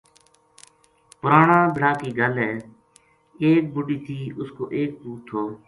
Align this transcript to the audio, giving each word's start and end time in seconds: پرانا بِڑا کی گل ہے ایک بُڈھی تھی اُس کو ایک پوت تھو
پرانا 1.21 1.59
بِڑا 1.73 1.91
کی 1.99 2.09
گل 2.19 2.33
ہے 2.43 2.53
ایک 3.45 3.63
بُڈھی 3.73 3.97
تھی 4.05 4.19
اُس 4.39 4.49
کو 4.57 4.63
ایک 4.75 4.89
پوت 5.01 5.19
تھو 5.27 5.41